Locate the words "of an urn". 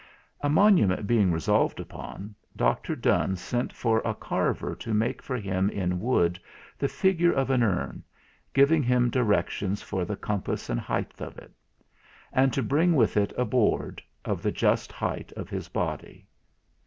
7.31-8.03